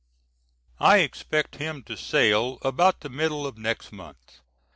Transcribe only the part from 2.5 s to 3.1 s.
about the